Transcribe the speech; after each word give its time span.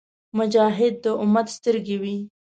مجاهد 0.37 0.93
د 1.03 1.05
امت 1.23 1.47
سترګې 1.57 1.97
وي. 2.01 2.17